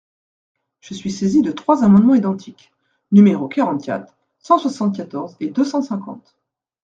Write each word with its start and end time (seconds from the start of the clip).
Je 0.79 0.95
suis 0.95 1.11
saisi 1.11 1.43
de 1.43 1.51
trois 1.51 1.83
amendements 1.83 2.15
identiques, 2.15 2.71
numéros 3.11 3.47
quarante-quatre, 3.47 4.17
cent 4.39 4.57
soixante-quatorze 4.57 5.35
et 5.39 5.51
deux 5.51 5.63
cent 5.63 5.83
cinquante. 5.83 6.35